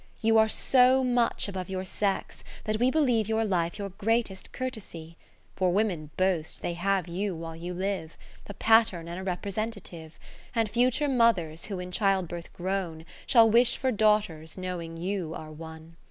You 0.19 0.39
are 0.39 0.47
so 0.49 1.03
much 1.03 1.47
above 1.47 1.69
your 1.69 1.85
sex, 1.85 2.43
that 2.63 2.79
we 2.79 2.89
Believe 2.89 3.29
your 3.29 3.45
Life 3.45 3.77
your 3.77 3.89
greatest 3.91 4.51
courtesy: 4.51 5.09
100 5.55 5.57
For 5.57 5.69
women 5.71 6.09
boast, 6.17 6.63
they 6.63 6.73
have 6.73 7.07
you 7.07 7.35
while 7.35 7.55
you 7.55 7.71
live. 7.75 8.17
A 8.47 8.55
pattern 8.55 9.07
and 9.07 9.19
a 9.19 9.23
representative, 9.23 10.17
And 10.55 10.67
future 10.67 11.07
mothers 11.07 11.65
who 11.65 11.77
in 11.77 11.91
child 11.91 12.27
birth 12.27 12.51
groan, 12.51 13.05
Shall 13.27 13.47
wish 13.47 13.77
for 13.77 13.91
daughters, 13.91 14.57
knowing 14.57 14.97
you 14.97 15.35
are 15.35 15.51
one. 15.51 15.97